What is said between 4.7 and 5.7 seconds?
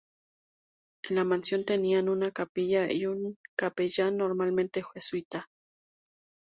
jesuita.